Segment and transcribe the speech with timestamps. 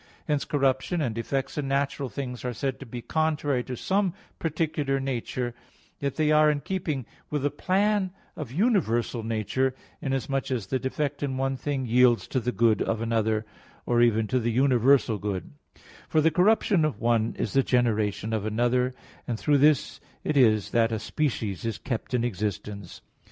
[0.27, 4.99] Hence, corruption and defects in natural things are said to be contrary to some particular
[4.99, 5.53] nature;
[5.99, 11.21] yet they are in keeping with the plan of universal nature; inasmuch as the defect
[11.21, 13.45] in one thing yields to the good of another,
[13.85, 15.51] or even to the universal good:
[16.09, 18.95] for the corruption of one is the generation of another,
[19.27, 23.03] and through this it is that a species is kept in existence.